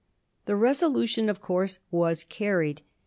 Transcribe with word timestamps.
The 0.47 0.55
resolution, 0.55 1.29
of 1.29 1.41
course, 1.43 1.77
was 1.91 2.23
carried. 2.23 2.81